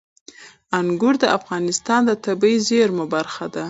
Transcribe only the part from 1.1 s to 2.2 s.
د افغانستان د